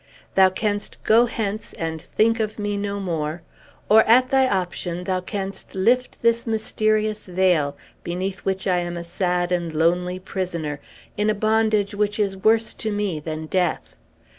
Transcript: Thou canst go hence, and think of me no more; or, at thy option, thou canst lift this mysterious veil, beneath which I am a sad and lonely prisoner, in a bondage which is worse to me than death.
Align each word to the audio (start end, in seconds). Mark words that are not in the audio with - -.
Thou 0.33 0.49
canst 0.49 0.97
go 1.03 1.27
hence, 1.27 1.73
and 1.73 2.01
think 2.01 2.39
of 2.39 2.57
me 2.57 2.75
no 2.75 2.99
more; 2.99 3.43
or, 3.87 4.01
at 4.05 4.31
thy 4.31 4.47
option, 4.47 5.03
thou 5.03 5.21
canst 5.21 5.75
lift 5.75 6.23
this 6.23 6.47
mysterious 6.47 7.27
veil, 7.27 7.77
beneath 8.03 8.39
which 8.39 8.65
I 8.65 8.79
am 8.79 8.97
a 8.97 9.03
sad 9.03 9.51
and 9.51 9.71
lonely 9.71 10.17
prisoner, 10.17 10.79
in 11.17 11.29
a 11.29 11.35
bondage 11.35 11.93
which 11.93 12.17
is 12.17 12.35
worse 12.35 12.73
to 12.73 12.91
me 12.91 13.19
than 13.19 13.45
death. 13.45 13.95